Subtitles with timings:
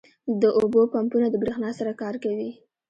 [0.41, 2.49] •د اوبو پمپونه د برېښنا سره کار کوي.